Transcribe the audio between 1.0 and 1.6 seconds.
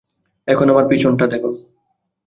টা দেখ।